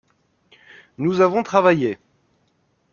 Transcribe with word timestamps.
Nous 0.97 1.21
avons 1.21 1.43
travaillé. 1.43 1.99